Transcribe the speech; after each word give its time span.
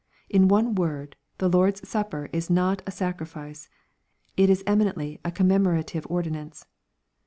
''In 0.37 0.47
one 0.47 0.73
word, 0.73 1.15
the 1.37 1.47
Lord's 1.47 1.87
supper 1.87 2.27
is 2.33 2.49
not 2.49 2.81
a 2.87 2.91
sacri 2.91 3.27
fice. 3.27 3.69
It 4.35 4.49
is 4.49 4.63
eminentlv 4.63 5.19
a 5.23 5.31
commemorative 5.31 6.07
ordinance. 6.09 6.65